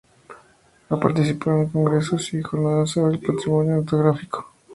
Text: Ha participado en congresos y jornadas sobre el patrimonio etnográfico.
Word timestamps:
Ha 0.89 0.99
participado 0.99 1.61
en 1.61 1.69
congresos 1.69 2.33
y 2.33 2.41
jornadas 2.41 2.89
sobre 2.89 3.17
el 3.17 3.19
patrimonio 3.19 3.81
etnográfico. 3.81 4.51